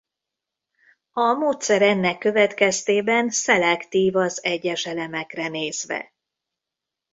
[1.11, 6.13] A módszer ennek következtében szelektív az egyes elemekre nézve.